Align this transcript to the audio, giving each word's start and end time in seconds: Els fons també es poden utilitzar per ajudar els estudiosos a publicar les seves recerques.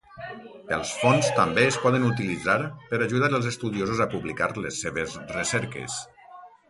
Els 0.77 0.93
fons 1.01 1.27
també 1.39 1.65
es 1.71 1.77
poden 1.83 2.07
utilitzar 2.07 2.57
per 2.93 3.01
ajudar 3.09 3.29
els 3.41 3.51
estudiosos 3.51 4.03
a 4.07 4.09
publicar 4.15 4.49
les 4.67 4.81
seves 4.87 5.19
recerques. 5.37 6.01